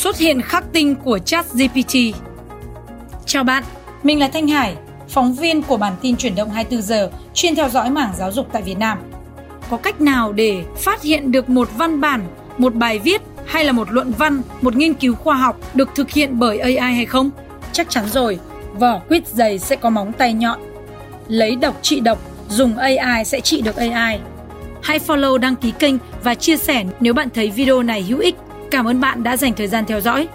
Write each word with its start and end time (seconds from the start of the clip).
Xuất 0.00 0.18
hiện 0.18 0.42
khắc 0.42 0.64
tinh 0.72 0.96
của 0.96 1.18
ChatGPT. 1.18 1.96
Chào 3.26 3.44
bạn, 3.44 3.64
mình 4.02 4.18
là 4.18 4.28
Thanh 4.28 4.48
Hải, 4.48 4.76
phóng 5.08 5.34
viên 5.34 5.62
của 5.62 5.76
bản 5.76 5.92
tin 6.00 6.16
chuyển 6.16 6.34
động 6.34 6.50
24 6.50 6.82
giờ 6.82 7.10
chuyên 7.34 7.54
theo 7.54 7.68
dõi 7.68 7.90
mảng 7.90 8.12
giáo 8.18 8.32
dục 8.32 8.46
tại 8.52 8.62
Việt 8.62 8.78
Nam. 8.78 8.98
Có 9.70 9.76
cách 9.76 10.00
nào 10.00 10.32
để 10.32 10.64
phát 10.76 11.02
hiện 11.02 11.32
được 11.32 11.48
một 11.48 11.68
văn 11.76 12.00
bản, 12.00 12.26
một 12.58 12.74
bài 12.74 12.98
viết 12.98 13.22
hay 13.46 13.64
là 13.64 13.72
một 13.72 13.92
luận 13.92 14.12
văn, 14.18 14.42
một 14.60 14.76
nghiên 14.76 14.94
cứu 14.94 15.14
khoa 15.14 15.36
học 15.36 15.56
được 15.74 15.88
thực 15.94 16.10
hiện 16.10 16.38
bởi 16.38 16.58
AI 16.58 16.94
hay 16.94 17.06
không? 17.06 17.30
Chắc 17.72 17.90
chắn 17.90 18.08
rồi, 18.08 18.38
vỏ 18.78 18.98
quýt 18.98 19.28
dày 19.28 19.58
sẽ 19.58 19.76
có 19.76 19.90
móng 19.90 20.12
tay 20.12 20.32
nhọn. 20.32 20.60
Lấy 21.28 21.56
độc 21.56 21.78
trị 21.82 22.00
độc, 22.00 22.18
dùng 22.48 22.76
AI 22.76 23.24
sẽ 23.24 23.40
trị 23.40 23.60
được 23.60 23.76
AI. 23.76 24.18
Hãy 24.82 24.98
follow 25.06 25.36
đăng 25.36 25.56
ký 25.56 25.72
kênh 25.78 25.94
và 26.22 26.34
chia 26.34 26.56
sẻ 26.56 26.84
nếu 27.00 27.14
bạn 27.14 27.28
thấy 27.34 27.50
video 27.50 27.82
này 27.82 28.02
hữu 28.02 28.18
ích. 28.18 28.36
Cảm 28.70 28.84
ơn 28.84 29.00
bạn 29.00 29.22
đã 29.22 29.36
dành 29.36 29.52
thời 29.54 29.68
gian 29.68 29.84
theo 29.86 30.00
dõi. 30.00 30.28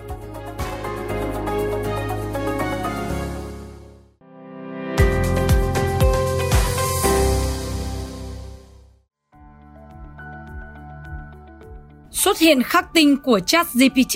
Xuất 12.11 12.39
hiện 12.39 12.63
khắc 12.63 12.93
tinh 12.93 13.17
của 13.23 13.39
ChatGPT 13.39 14.15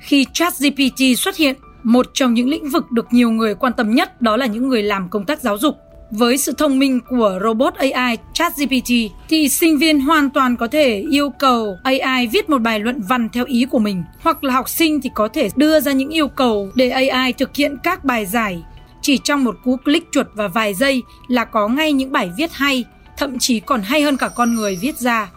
Khi 0.00 0.26
ChatGPT 0.32 1.00
xuất 1.16 1.36
hiện, 1.36 1.56
một 1.82 2.06
trong 2.14 2.34
những 2.34 2.48
lĩnh 2.48 2.70
vực 2.70 2.90
được 2.90 3.06
nhiều 3.10 3.30
người 3.30 3.54
quan 3.54 3.72
tâm 3.72 3.94
nhất 3.94 4.22
đó 4.22 4.36
là 4.36 4.46
những 4.46 4.68
người 4.68 4.82
làm 4.82 5.08
công 5.08 5.24
tác 5.24 5.40
giáo 5.40 5.58
dục. 5.58 5.76
Với 6.10 6.38
sự 6.38 6.52
thông 6.52 6.78
minh 6.78 7.00
của 7.08 7.38
robot 7.42 7.74
AI 7.74 8.16
ChatGPT 8.32 8.90
thì 9.28 9.48
sinh 9.48 9.78
viên 9.78 10.00
hoàn 10.00 10.30
toàn 10.30 10.56
có 10.56 10.68
thể 10.68 11.04
yêu 11.10 11.30
cầu 11.30 11.76
AI 11.82 12.26
viết 12.26 12.50
một 12.50 12.58
bài 12.58 12.80
luận 12.80 13.02
văn 13.08 13.28
theo 13.32 13.44
ý 13.44 13.64
của 13.70 13.78
mình 13.78 14.04
hoặc 14.22 14.44
là 14.44 14.54
học 14.54 14.68
sinh 14.68 15.00
thì 15.00 15.10
có 15.14 15.28
thể 15.28 15.48
đưa 15.56 15.80
ra 15.80 15.92
những 15.92 16.10
yêu 16.10 16.28
cầu 16.28 16.70
để 16.74 16.88
AI 16.88 17.32
thực 17.32 17.56
hiện 17.56 17.76
các 17.82 18.04
bài 18.04 18.26
giải. 18.26 18.62
Chỉ 19.02 19.18
trong 19.18 19.44
một 19.44 19.56
cú 19.64 19.76
click 19.76 20.12
chuột 20.12 20.26
và 20.34 20.48
vài 20.48 20.74
giây 20.74 21.02
là 21.28 21.44
có 21.44 21.68
ngay 21.68 21.92
những 21.92 22.12
bài 22.12 22.30
viết 22.36 22.52
hay, 22.52 22.84
thậm 23.16 23.38
chí 23.38 23.60
còn 23.60 23.82
hay 23.82 24.02
hơn 24.02 24.16
cả 24.16 24.28
con 24.36 24.54
người 24.54 24.78
viết 24.80 24.98
ra. 24.98 25.30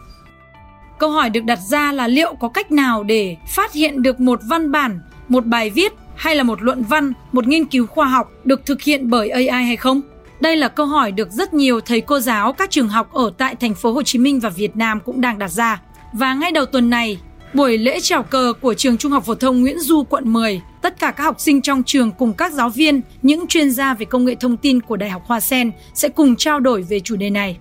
Câu 0.99 1.11
hỏi 1.11 1.29
được 1.29 1.43
đặt 1.43 1.59
ra 1.69 1.91
là 1.91 2.07
liệu 2.07 2.35
có 2.35 2.49
cách 2.49 2.71
nào 2.71 3.03
để 3.03 3.35
phát 3.47 3.73
hiện 3.73 4.01
được 4.01 4.19
một 4.19 4.39
văn 4.43 4.71
bản, 4.71 4.99
một 5.27 5.45
bài 5.45 5.69
viết 5.69 5.93
hay 6.15 6.35
là 6.35 6.43
một 6.43 6.61
luận 6.61 6.83
văn, 6.83 7.13
một 7.31 7.47
nghiên 7.47 7.65
cứu 7.65 7.87
khoa 7.87 8.05
học 8.05 8.31
được 8.43 8.65
thực 8.65 8.81
hiện 8.81 9.09
bởi 9.09 9.29
AI 9.29 9.47
hay 9.47 9.75
không? 9.75 10.01
Đây 10.39 10.57
là 10.57 10.67
câu 10.67 10.85
hỏi 10.85 11.11
được 11.11 11.31
rất 11.31 11.53
nhiều 11.53 11.81
thầy 11.81 12.01
cô 12.01 12.19
giáo 12.19 12.53
các 12.53 12.71
trường 12.71 12.87
học 12.87 13.13
ở 13.13 13.31
tại 13.37 13.55
thành 13.55 13.73
phố 13.73 13.91
Hồ 13.91 14.03
Chí 14.03 14.19
Minh 14.19 14.39
và 14.39 14.49
Việt 14.49 14.75
Nam 14.75 14.99
cũng 15.05 15.21
đang 15.21 15.39
đặt 15.39 15.51
ra. 15.51 15.81
Và 16.13 16.33
ngay 16.33 16.51
đầu 16.51 16.65
tuần 16.65 16.89
này, 16.89 17.19
buổi 17.53 17.77
lễ 17.77 17.99
chào 18.01 18.23
cờ 18.23 18.53
của 18.61 18.73
trường 18.73 18.97
Trung 18.97 19.11
học 19.11 19.25
phổ 19.25 19.35
thông 19.35 19.61
Nguyễn 19.61 19.79
Du 19.79 20.03
quận 20.03 20.33
10, 20.33 20.61
tất 20.81 20.99
cả 20.99 21.11
các 21.11 21.23
học 21.23 21.39
sinh 21.39 21.61
trong 21.61 21.83
trường 21.83 22.11
cùng 22.11 22.33
các 22.33 22.53
giáo 22.53 22.69
viên, 22.69 23.01
những 23.21 23.47
chuyên 23.47 23.71
gia 23.71 23.93
về 23.93 24.05
công 24.05 24.25
nghệ 24.25 24.35
thông 24.35 24.57
tin 24.57 24.81
của 24.81 24.97
Đại 24.97 25.09
học 25.09 25.21
Hoa 25.25 25.39
Sen 25.39 25.71
sẽ 25.93 26.09
cùng 26.09 26.35
trao 26.35 26.59
đổi 26.59 26.81
về 26.81 26.99
chủ 26.99 27.15
đề 27.15 27.29
này. 27.29 27.57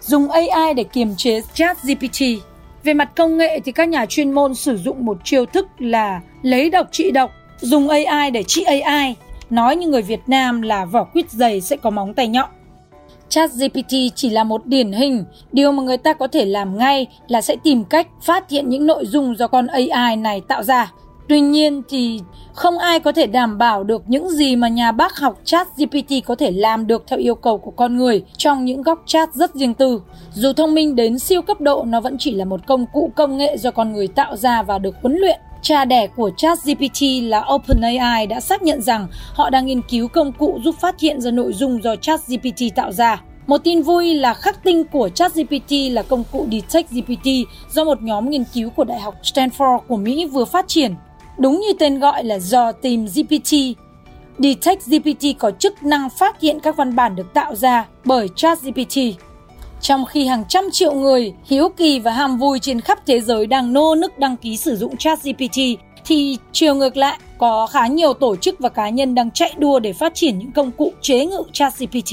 Dùng 0.00 0.30
AI 0.30 0.74
để 0.76 0.84
kiềm 0.84 1.16
chế 1.16 1.40
ChatGPT. 1.54 2.20
Về 2.84 2.94
mặt 2.94 3.10
công 3.16 3.38
nghệ 3.38 3.60
thì 3.64 3.72
các 3.72 3.88
nhà 3.88 4.06
chuyên 4.06 4.32
môn 4.32 4.54
sử 4.54 4.76
dụng 4.76 5.04
một 5.04 5.18
chiêu 5.24 5.46
thức 5.46 5.66
là 5.78 6.20
lấy 6.42 6.70
độc 6.70 6.88
trị 6.92 7.10
độc, 7.10 7.30
dùng 7.60 7.88
AI 7.88 8.30
để 8.30 8.42
trị 8.42 8.62
AI 8.62 9.16
nói 9.52 9.76
như 9.76 9.88
người 9.88 10.02
Việt 10.02 10.20
Nam 10.26 10.62
là 10.62 10.84
vỏ 10.84 11.04
quýt 11.04 11.30
dày 11.30 11.60
sẽ 11.60 11.76
có 11.76 11.90
móng 11.90 12.14
tay 12.14 12.28
nhọn. 12.28 12.48
ChatGPT 13.28 13.94
chỉ 14.14 14.30
là 14.30 14.44
một 14.44 14.66
điển 14.66 14.92
hình, 14.92 15.24
điều 15.52 15.72
mà 15.72 15.82
người 15.82 15.96
ta 15.96 16.12
có 16.12 16.26
thể 16.26 16.44
làm 16.44 16.78
ngay 16.78 17.06
là 17.28 17.40
sẽ 17.40 17.56
tìm 17.62 17.84
cách 17.84 18.06
phát 18.22 18.50
hiện 18.50 18.68
những 18.68 18.86
nội 18.86 19.06
dung 19.06 19.36
do 19.36 19.46
con 19.46 19.66
AI 19.66 20.16
này 20.16 20.40
tạo 20.48 20.62
ra. 20.62 20.92
Tuy 21.28 21.40
nhiên 21.40 21.82
thì 21.88 22.20
không 22.54 22.78
ai 22.78 23.00
có 23.00 23.12
thể 23.12 23.26
đảm 23.26 23.58
bảo 23.58 23.84
được 23.84 24.02
những 24.06 24.28
gì 24.28 24.56
mà 24.56 24.68
nhà 24.68 24.92
bác 24.92 25.16
học 25.16 25.40
Chat 25.44 25.68
GPT 25.76 26.14
có 26.26 26.34
thể 26.34 26.50
làm 26.50 26.86
được 26.86 27.04
theo 27.06 27.18
yêu 27.18 27.34
cầu 27.34 27.58
của 27.58 27.70
con 27.70 27.96
người 27.96 28.24
trong 28.36 28.64
những 28.64 28.82
góc 28.82 29.02
chat 29.06 29.34
rất 29.34 29.54
riêng 29.54 29.74
tư. 29.74 30.02
Dù 30.32 30.52
thông 30.52 30.74
minh 30.74 30.96
đến 30.96 31.18
siêu 31.18 31.42
cấp 31.42 31.60
độ, 31.60 31.84
nó 31.84 32.00
vẫn 32.00 32.16
chỉ 32.18 32.34
là 32.34 32.44
một 32.44 32.66
công 32.66 32.86
cụ 32.92 33.12
công 33.16 33.36
nghệ 33.36 33.56
do 33.56 33.70
con 33.70 33.92
người 33.92 34.08
tạo 34.08 34.36
ra 34.36 34.62
và 34.62 34.78
được 34.78 34.96
huấn 35.02 35.16
luyện 35.16 35.40
Cha 35.62 35.84
đẻ 35.84 36.06
của 36.06 36.30
ChatGPT 36.36 37.02
là 37.22 37.44
OpenAI 37.54 38.26
đã 38.26 38.40
xác 38.40 38.62
nhận 38.62 38.82
rằng 38.82 39.06
họ 39.34 39.50
đang 39.50 39.66
nghiên 39.66 39.82
cứu 39.82 40.08
công 40.08 40.32
cụ 40.32 40.60
giúp 40.64 40.74
phát 40.80 41.00
hiện 41.00 41.20
ra 41.20 41.30
nội 41.30 41.52
dung 41.52 41.82
do 41.82 41.96
ChatGPT 41.96 42.62
tạo 42.74 42.92
ra. 42.92 43.22
Một 43.46 43.58
tin 43.64 43.82
vui 43.82 44.14
là 44.14 44.34
khắc 44.34 44.64
tinh 44.64 44.84
của 44.84 45.08
ChatGPT 45.08 45.72
là 45.90 46.02
công 46.02 46.24
cụ 46.32 46.46
DetectGPT 46.50 47.28
do 47.70 47.84
một 47.84 48.02
nhóm 48.02 48.30
nghiên 48.30 48.44
cứu 48.54 48.70
của 48.70 48.84
Đại 48.84 49.00
học 49.00 49.14
Stanford 49.22 49.78
của 49.78 49.96
Mỹ 49.96 50.26
vừa 50.26 50.44
phát 50.44 50.68
triển. 50.68 50.94
Đúng 51.38 51.60
như 51.60 51.72
tên 51.78 51.98
gọi 51.98 52.24
là 52.24 52.38
do 52.38 52.72
tìm 52.72 53.06
GPT. 53.06 53.52
DetectGPT 54.38 55.38
có 55.38 55.50
chức 55.50 55.82
năng 55.82 56.10
phát 56.10 56.40
hiện 56.40 56.60
các 56.60 56.76
văn 56.76 56.96
bản 56.96 57.16
được 57.16 57.34
tạo 57.34 57.54
ra 57.54 57.86
bởi 58.04 58.28
ChatGPT. 58.36 58.98
Trong 59.80 60.04
khi 60.04 60.26
hàng 60.26 60.44
trăm 60.48 60.64
triệu 60.72 60.94
người 60.94 61.32
hiếu 61.44 61.68
kỳ 61.68 62.00
và 62.00 62.12
ham 62.12 62.38
vui 62.38 62.58
trên 62.58 62.80
khắp 62.80 62.98
thế 63.06 63.20
giới 63.20 63.46
đang 63.46 63.72
nô 63.72 63.94
nức 63.94 64.18
đăng 64.18 64.36
ký 64.36 64.56
sử 64.56 64.76
dụng 64.76 64.96
ChatGPT, 64.96 65.58
thì 66.04 66.38
chiều 66.52 66.74
ngược 66.74 66.96
lại, 66.96 67.18
có 67.38 67.66
khá 67.66 67.86
nhiều 67.86 68.14
tổ 68.14 68.36
chức 68.36 68.58
và 68.58 68.68
cá 68.68 68.88
nhân 68.88 69.14
đang 69.14 69.30
chạy 69.30 69.54
đua 69.58 69.78
để 69.78 69.92
phát 69.92 70.14
triển 70.14 70.38
những 70.38 70.52
công 70.52 70.70
cụ 70.70 70.92
chế 71.00 71.26
ngự 71.26 71.42
ChatGPT. 71.52 72.12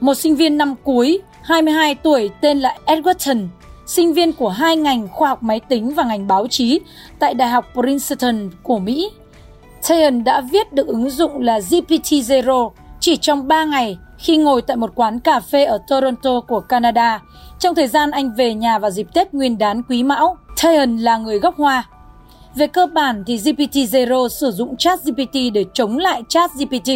Một 0.00 0.14
sinh 0.14 0.36
viên 0.36 0.58
năm 0.58 0.74
cuối, 0.84 1.20
22 1.42 1.94
tuổi 1.94 2.30
tên 2.40 2.58
là 2.58 2.78
Edgerton, 2.84 3.48
sinh 3.86 4.12
viên 4.12 4.32
của 4.32 4.48
hai 4.48 4.76
ngành 4.76 5.08
khoa 5.08 5.28
học 5.28 5.42
máy 5.42 5.60
tính 5.60 5.94
và 5.94 6.04
ngành 6.04 6.26
báo 6.26 6.46
chí 6.48 6.80
tại 7.18 7.34
Đại 7.34 7.48
học 7.48 7.72
Princeton 7.74 8.50
của 8.62 8.78
Mỹ. 8.78 9.10
Tayan 9.88 10.24
đã 10.24 10.40
viết 10.52 10.72
được 10.72 10.86
ứng 10.86 11.10
dụng 11.10 11.42
là 11.42 11.58
GPT-0 11.58 12.70
chỉ 13.00 13.16
trong 13.16 13.48
3 13.48 13.64
ngày 13.64 13.96
khi 14.18 14.36
ngồi 14.36 14.62
tại 14.62 14.76
một 14.76 14.92
quán 14.94 15.20
cà 15.20 15.40
phê 15.40 15.64
ở 15.64 15.78
Toronto 15.88 16.40
của 16.40 16.60
Canada. 16.60 17.22
Trong 17.58 17.74
thời 17.74 17.88
gian 17.88 18.10
anh 18.10 18.34
về 18.34 18.54
nhà 18.54 18.78
vào 18.78 18.90
dịp 18.90 19.06
Tết 19.14 19.34
Nguyên 19.34 19.58
đán 19.58 19.82
Quý 19.82 20.02
Mão, 20.02 20.36
Tayan 20.62 20.96
là 20.96 21.16
người 21.16 21.38
gốc 21.38 21.56
Hoa. 21.56 21.88
Về 22.54 22.66
cơ 22.66 22.86
bản 22.86 23.24
thì 23.26 23.36
GPT-0 23.36 24.28
sử 24.28 24.50
dụng 24.50 24.76
ChatGPT 24.76 25.34
để 25.54 25.64
chống 25.74 25.98
lại 25.98 26.22
ChatGPT. 26.28 26.90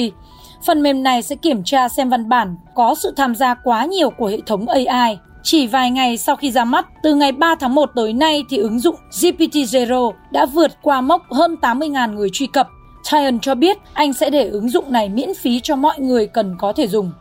Phần 0.66 0.83
mềm 0.83 1.03
này 1.03 1.22
sẽ 1.22 1.37
kiểm 1.37 1.65
tra 1.65 1.88
xem 1.88 2.09
văn 2.09 2.28
bản 2.28 2.56
có 2.75 2.94
sự 2.94 3.12
tham 3.16 3.34
gia 3.34 3.54
quá 3.54 3.84
nhiều 3.84 4.10
của 4.10 4.27
hệ 4.27 4.39
thống 4.47 4.66
AI. 4.69 5.19
Chỉ 5.43 5.66
vài 5.66 5.91
ngày 5.91 6.16
sau 6.16 6.37
khi 6.37 6.50
ra 6.50 6.65
mắt, 6.65 6.87
từ 7.03 7.15
ngày 7.15 7.33
3 7.33 7.54
tháng 7.54 7.75
1 7.75 7.91
tới 7.94 8.12
nay 8.12 8.44
thì 8.49 8.56
ứng 8.56 8.78
dụng 8.78 8.97
GPT-0 9.10 10.12
đã 10.31 10.47
vượt 10.47 10.71
qua 10.83 11.00
mốc 11.00 11.22
hơn 11.33 11.56
80.000 11.62 12.15
người 12.15 12.28
truy 12.33 12.47
cập 12.47 12.69
Ryan 13.03 13.41
cho 13.41 13.55
biết 13.55 13.79
anh 13.93 14.13
sẽ 14.13 14.31
để 14.31 14.49
ứng 14.49 14.69
dụng 14.69 14.93
này 14.93 15.09
miễn 15.09 15.35
phí 15.35 15.61
cho 15.61 15.77
mọi 15.77 16.01
người 16.01 16.27
cần 16.27 16.57
có 16.59 16.73
thể 16.73 16.89
dùng. 16.89 17.13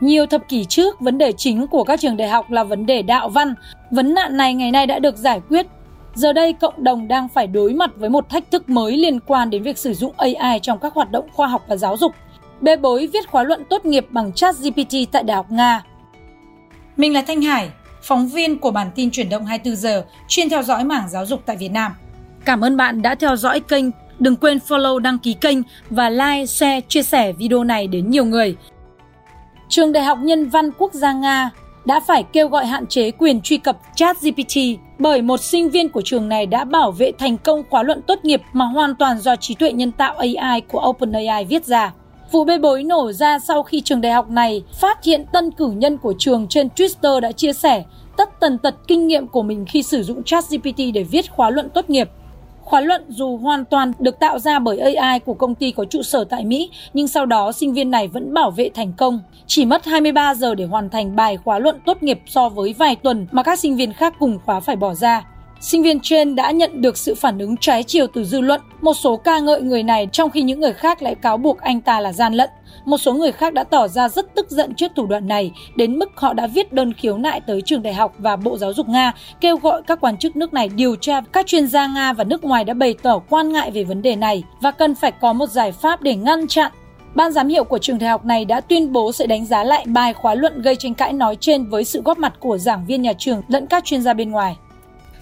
Nhiều 0.00 0.26
thập 0.26 0.48
kỷ 0.48 0.64
trước, 0.64 1.00
vấn 1.00 1.18
đề 1.18 1.32
chính 1.32 1.66
của 1.66 1.84
các 1.84 2.00
trường 2.00 2.16
đại 2.16 2.28
học 2.28 2.50
là 2.50 2.64
vấn 2.64 2.86
đề 2.86 3.02
đạo 3.02 3.28
văn. 3.28 3.54
Vấn 3.90 4.14
nạn 4.14 4.36
này 4.36 4.54
ngày 4.54 4.70
nay 4.70 4.86
đã 4.86 4.98
được 4.98 5.16
giải 5.16 5.40
quyết. 5.48 5.66
Giờ 6.14 6.32
đây, 6.32 6.52
cộng 6.52 6.84
đồng 6.84 7.08
đang 7.08 7.28
phải 7.28 7.46
đối 7.46 7.72
mặt 7.72 7.90
với 7.96 8.10
một 8.10 8.28
thách 8.28 8.50
thức 8.50 8.68
mới 8.68 8.96
liên 8.96 9.20
quan 9.20 9.50
đến 9.50 9.62
việc 9.62 9.78
sử 9.78 9.94
dụng 9.94 10.14
AI 10.16 10.60
trong 10.62 10.78
các 10.78 10.94
hoạt 10.94 11.10
động 11.10 11.28
khoa 11.32 11.46
học 11.46 11.64
và 11.68 11.76
giáo 11.76 11.96
dục. 11.96 12.12
Bê 12.60 12.76
bối 12.76 13.08
viết 13.12 13.28
khóa 13.28 13.42
luận 13.42 13.64
tốt 13.70 13.84
nghiệp 13.84 14.06
bằng 14.10 14.32
chat 14.32 14.54
GPT 14.58 14.96
tại 15.12 15.22
Đại 15.22 15.36
học 15.36 15.50
Nga. 15.50 15.82
Mình 16.96 17.12
là 17.12 17.22
Thanh 17.26 17.42
Hải, 17.42 17.70
phóng 18.02 18.28
viên 18.28 18.58
của 18.58 18.70
bản 18.70 18.90
tin 18.94 19.10
chuyển 19.10 19.28
động 19.28 19.44
24 19.44 19.76
giờ 19.76 20.04
chuyên 20.28 20.48
theo 20.48 20.62
dõi 20.62 20.84
mảng 20.84 21.08
giáo 21.08 21.26
dục 21.26 21.42
tại 21.46 21.56
Việt 21.56 21.68
Nam. 21.68 21.92
Cảm 22.44 22.60
ơn 22.60 22.76
bạn 22.76 23.02
đã 23.02 23.14
theo 23.14 23.36
dõi 23.36 23.60
kênh 23.60 23.84
Đừng 24.24 24.36
quên 24.36 24.58
follow 24.68 24.98
đăng 24.98 25.18
ký 25.18 25.34
kênh 25.34 25.58
và 25.90 26.10
like, 26.10 26.46
share, 26.46 26.80
chia 26.88 27.02
sẻ 27.02 27.32
video 27.32 27.64
này 27.64 27.86
đến 27.86 28.10
nhiều 28.10 28.24
người. 28.24 28.56
Trường 29.68 29.92
Đại 29.92 30.04
học 30.04 30.18
Nhân 30.22 30.48
văn 30.48 30.70
Quốc 30.78 30.92
gia 30.92 31.12
Nga 31.12 31.50
đã 31.84 32.00
phải 32.00 32.22
kêu 32.32 32.48
gọi 32.48 32.66
hạn 32.66 32.86
chế 32.86 33.10
quyền 33.10 33.40
truy 33.40 33.56
cập 33.56 33.78
ChatGPT 33.94 34.56
bởi 34.98 35.22
một 35.22 35.40
sinh 35.40 35.70
viên 35.70 35.88
của 35.88 36.02
trường 36.04 36.28
này 36.28 36.46
đã 36.46 36.64
bảo 36.64 36.92
vệ 36.92 37.12
thành 37.18 37.38
công 37.38 37.62
khóa 37.70 37.82
luận 37.82 38.02
tốt 38.02 38.18
nghiệp 38.22 38.42
mà 38.52 38.64
hoàn 38.64 38.94
toàn 38.94 39.18
do 39.18 39.36
trí 39.36 39.54
tuệ 39.54 39.72
nhân 39.72 39.92
tạo 39.92 40.14
AI 40.18 40.60
của 40.60 40.88
OpenAI 40.88 41.44
viết 41.44 41.64
ra. 41.64 41.92
Vụ 42.32 42.44
bê 42.44 42.58
bối 42.58 42.82
nổ 42.82 43.12
ra 43.12 43.38
sau 43.38 43.62
khi 43.62 43.80
trường 43.80 44.00
đại 44.00 44.12
học 44.12 44.30
này 44.30 44.62
phát 44.80 45.04
hiện 45.04 45.24
tân 45.32 45.50
cử 45.50 45.70
nhân 45.70 45.98
của 45.98 46.14
trường 46.18 46.46
trên 46.48 46.68
Twitter 46.76 47.20
đã 47.20 47.32
chia 47.32 47.52
sẻ 47.52 47.84
tất 48.16 48.40
tần 48.40 48.58
tật 48.58 48.74
kinh 48.86 49.06
nghiệm 49.06 49.26
của 49.26 49.42
mình 49.42 49.64
khi 49.68 49.82
sử 49.82 50.02
dụng 50.02 50.22
ChatGPT 50.24 50.78
để 50.94 51.02
viết 51.02 51.30
khóa 51.30 51.50
luận 51.50 51.68
tốt 51.74 51.90
nghiệp. 51.90 52.10
Khóa 52.64 52.80
luận 52.80 53.04
dù 53.08 53.36
hoàn 53.36 53.64
toàn 53.64 53.92
được 53.98 54.18
tạo 54.18 54.38
ra 54.38 54.58
bởi 54.58 54.78
AI 54.78 55.18
của 55.18 55.34
công 55.34 55.54
ty 55.54 55.70
có 55.70 55.84
trụ 55.84 56.02
sở 56.02 56.24
tại 56.24 56.44
Mỹ, 56.44 56.70
nhưng 56.94 57.08
sau 57.08 57.26
đó 57.26 57.52
sinh 57.52 57.72
viên 57.72 57.90
này 57.90 58.08
vẫn 58.08 58.34
bảo 58.34 58.50
vệ 58.50 58.70
thành 58.74 58.92
công. 58.92 59.20
Chỉ 59.46 59.64
mất 59.64 59.84
23 59.84 60.34
giờ 60.34 60.54
để 60.54 60.64
hoàn 60.64 60.90
thành 60.90 61.16
bài 61.16 61.36
khóa 61.36 61.58
luận 61.58 61.80
tốt 61.86 62.02
nghiệp 62.02 62.20
so 62.26 62.48
với 62.48 62.74
vài 62.78 62.96
tuần 62.96 63.26
mà 63.32 63.42
các 63.42 63.58
sinh 63.58 63.76
viên 63.76 63.92
khác 63.92 64.14
cùng 64.18 64.38
khóa 64.44 64.60
phải 64.60 64.76
bỏ 64.76 64.94
ra. 64.94 65.24
Sinh 65.64 65.82
viên 65.82 66.00
trên 66.00 66.34
đã 66.34 66.50
nhận 66.50 66.80
được 66.80 66.96
sự 66.96 67.14
phản 67.14 67.38
ứng 67.38 67.56
trái 67.56 67.82
chiều 67.82 68.06
từ 68.06 68.24
dư 68.24 68.40
luận, 68.40 68.60
một 68.80 68.94
số 68.94 69.16
ca 69.16 69.38
ngợi 69.38 69.62
người 69.62 69.82
này 69.82 70.08
trong 70.12 70.30
khi 70.30 70.42
những 70.42 70.60
người 70.60 70.72
khác 70.72 71.02
lại 71.02 71.14
cáo 71.14 71.36
buộc 71.36 71.58
anh 71.58 71.80
ta 71.80 72.00
là 72.00 72.12
gian 72.12 72.34
lận. 72.34 72.50
Một 72.84 72.98
số 72.98 73.12
người 73.12 73.32
khác 73.32 73.54
đã 73.54 73.64
tỏ 73.64 73.88
ra 73.88 74.08
rất 74.08 74.34
tức 74.34 74.50
giận 74.50 74.74
trước 74.74 74.92
thủ 74.96 75.06
đoạn 75.06 75.28
này, 75.28 75.52
đến 75.76 75.98
mức 75.98 76.10
họ 76.14 76.32
đã 76.32 76.46
viết 76.46 76.72
đơn 76.72 76.92
khiếu 76.92 77.18
nại 77.18 77.40
tới 77.40 77.62
trường 77.64 77.82
đại 77.82 77.94
học 77.94 78.14
và 78.18 78.36
Bộ 78.36 78.58
Giáo 78.58 78.72
dục 78.72 78.88
Nga, 78.88 79.12
kêu 79.40 79.56
gọi 79.56 79.82
các 79.82 80.00
quan 80.00 80.16
chức 80.16 80.36
nước 80.36 80.52
này 80.52 80.68
điều 80.68 80.96
tra. 80.96 81.20
Các 81.32 81.46
chuyên 81.46 81.66
gia 81.66 81.86
Nga 81.86 82.12
và 82.12 82.24
nước 82.24 82.44
ngoài 82.44 82.64
đã 82.64 82.74
bày 82.74 82.94
tỏ 83.02 83.18
quan 83.28 83.52
ngại 83.52 83.70
về 83.70 83.84
vấn 83.84 84.02
đề 84.02 84.16
này 84.16 84.42
và 84.60 84.70
cần 84.70 84.94
phải 84.94 85.12
có 85.12 85.32
một 85.32 85.50
giải 85.50 85.72
pháp 85.72 86.02
để 86.02 86.14
ngăn 86.14 86.48
chặn 86.48 86.72
Ban 87.14 87.32
giám 87.32 87.48
hiệu 87.48 87.64
của 87.64 87.78
trường 87.78 87.98
đại 87.98 88.10
học 88.10 88.24
này 88.24 88.44
đã 88.44 88.60
tuyên 88.60 88.92
bố 88.92 89.12
sẽ 89.12 89.26
đánh 89.26 89.46
giá 89.46 89.64
lại 89.64 89.84
bài 89.86 90.12
khóa 90.12 90.34
luận 90.34 90.62
gây 90.62 90.76
tranh 90.76 90.94
cãi 90.94 91.12
nói 91.12 91.36
trên 91.40 91.66
với 91.66 91.84
sự 91.84 92.02
góp 92.02 92.18
mặt 92.18 92.32
của 92.40 92.58
giảng 92.58 92.86
viên 92.86 93.02
nhà 93.02 93.12
trường 93.18 93.42
lẫn 93.48 93.66
các 93.66 93.84
chuyên 93.84 94.02
gia 94.02 94.14
bên 94.14 94.30
ngoài. 94.30 94.56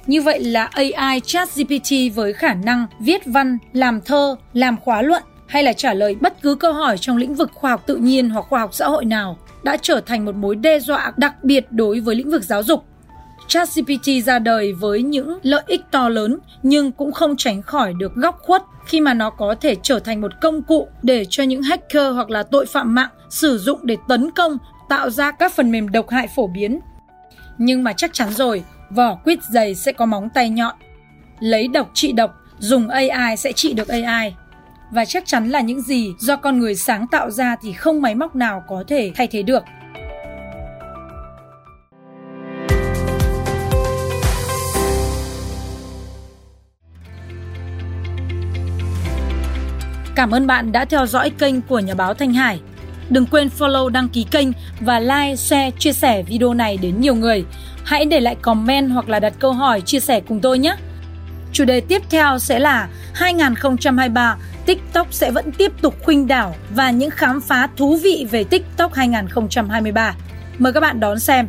Như 0.07 0.23
vậy 0.23 0.45
là 0.45 0.65
AI 0.65 1.21
ChatGPT 1.21 2.15
với 2.15 2.33
khả 2.33 2.55
năng 2.55 2.87
viết 3.01 3.23
văn, 3.27 3.59
làm 3.73 4.01
thơ, 4.01 4.37
làm 4.53 4.77
khóa 4.77 5.03
luận 5.03 5.23
hay 5.47 5.63
là 5.63 5.73
trả 5.73 5.95
lời 5.95 6.17
bất 6.21 6.43
cứ 6.43 6.55
câu 6.55 6.73
hỏi 6.73 6.99
trong 6.99 7.17
lĩnh 7.17 7.35
vực 7.35 7.51
khoa 7.55 7.71
học 7.71 7.83
tự 7.87 7.97
nhiên 7.97 8.31
hoặc 8.31 8.47
khoa 8.49 8.61
học 8.61 8.75
xã 8.75 8.89
hội 8.89 9.05
nào 9.05 9.39
đã 9.63 9.77
trở 9.83 10.01
thành 10.01 10.25
một 10.25 10.35
mối 10.35 10.57
đe 10.57 10.79
dọa 10.79 11.13
đặc 11.17 11.45
biệt 11.45 11.67
đối 11.71 12.01
với 12.01 12.15
lĩnh 12.15 12.31
vực 12.31 12.43
giáo 12.43 12.63
dục. 12.63 12.85
ChatGPT 13.49 14.25
ra 14.25 14.39
đời 14.39 14.73
với 14.73 15.03
những 15.03 15.39
lợi 15.43 15.63
ích 15.67 15.81
to 15.91 16.09
lớn 16.09 16.39
nhưng 16.63 16.93
cũng 16.93 17.13
không 17.13 17.37
tránh 17.37 17.63
khỏi 17.63 17.95
được 17.95 18.15
góc 18.15 18.39
khuất 18.43 18.63
khi 18.87 19.01
mà 19.01 19.15
nó 19.15 19.31
có 19.31 19.55
thể 19.61 19.77
trở 19.83 19.99
thành 19.99 20.21
một 20.21 20.33
công 20.41 20.63
cụ 20.63 20.89
để 21.03 21.27
cho 21.31 21.45
những 21.45 21.63
hacker 21.63 22.15
hoặc 22.15 22.31
là 22.31 22.43
tội 22.43 22.67
phạm 22.67 22.95
mạng 22.95 23.11
sử 23.31 23.59
dụng 23.59 23.79
để 23.83 23.97
tấn 24.09 24.31
công, 24.31 24.59
tạo 24.89 25.11
ra 25.11 25.31
các 25.31 25.53
phần 25.53 25.71
mềm 25.71 25.93
độc 25.93 26.11
hại 26.11 26.29
phổ 26.37 26.47
biến. 26.47 26.81
Nhưng 27.59 27.85
mà 27.85 27.93
chắc 27.93 28.13
chắn 28.13 28.33
rồi, 28.33 28.65
vỏ 28.95 29.15
quýt 29.15 29.39
dày 29.45 29.75
sẽ 29.75 29.93
có 29.93 30.07
móng 30.07 30.29
tay 30.35 30.51
nhọn. 30.51 30.75
Lấy 31.41 31.69
độc 31.69 31.91
trị 31.95 32.13
độc, 32.13 32.35
dùng 32.59 32.89
AI 32.89 33.37
sẽ 33.37 33.53
trị 33.53 33.73
được 33.73 33.89
AI. 33.89 34.35
Và 34.91 35.05
chắc 35.05 35.27
chắn 35.27 35.49
là 35.49 35.61
những 35.61 35.83
gì 35.83 36.15
do 36.19 36.37
con 36.37 36.59
người 36.59 36.75
sáng 36.75 37.07
tạo 37.07 37.31
ra 37.31 37.57
thì 37.63 37.73
không 37.73 38.03
máy 38.03 38.15
móc 38.15 38.37
nào 38.37 38.63
có 38.69 38.85
thể 38.89 39.13
thay 39.15 39.27
thế 39.27 39.43
được. 39.43 39.65
Cảm 50.15 50.31
ơn 50.31 50.47
bạn 50.47 50.73
đã 50.73 50.85
theo 50.85 51.07
dõi 51.07 51.31
kênh 51.31 51.61
của 51.61 51.79
Nhà 51.79 51.95
báo 51.95 52.15
Thanh 52.15 52.33
Hải. 52.33 52.61
Đừng 53.11 53.27
quên 53.27 53.49
follow 53.59 53.89
đăng 53.89 54.09
ký 54.09 54.27
kênh 54.31 54.49
và 54.81 55.01
like, 55.01 55.37
share, 55.37 55.71
chia 55.79 55.93
sẻ 55.93 56.23
video 56.23 56.55
này 56.55 56.77
đến 56.77 57.01
nhiều 57.01 57.15
người. 57.15 57.45
Hãy 57.85 58.05
để 58.05 58.21
lại 58.21 58.37
comment 58.43 58.91
hoặc 58.91 59.09
là 59.09 59.21
đặt 59.21 59.33
câu 59.39 59.53
hỏi 59.53 59.81
chia 59.81 60.01
sẻ 60.01 60.21
cùng 60.21 60.41
tôi 60.41 60.59
nhé. 60.59 60.75
Chủ 61.53 61.65
đề 61.65 61.81
tiếp 61.81 62.03
theo 62.11 62.39
sẽ 62.39 62.59
là 62.59 62.89
2023 63.15 64.37
TikTok 64.67 65.07
sẽ 65.11 65.31
vẫn 65.31 65.53
tiếp 65.53 65.73
tục 65.83 65.95
khuynh 66.03 66.27
đảo 66.27 66.55
và 66.75 66.91
những 66.91 67.11
khám 67.11 67.41
phá 67.41 67.69
thú 67.77 67.97
vị 68.03 68.27
về 68.31 68.45
TikTok 68.45 68.95
2023. 68.95 70.15
Mời 70.59 70.73
các 70.73 70.81
bạn 70.81 71.01
đón 71.01 71.19
xem. 71.19 71.49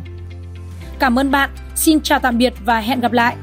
Cảm 0.98 1.18
ơn 1.18 1.30
bạn, 1.30 1.50
xin 1.74 2.00
chào 2.00 2.18
tạm 2.18 2.38
biệt 2.38 2.52
và 2.64 2.80
hẹn 2.80 3.00
gặp 3.00 3.12
lại. 3.12 3.36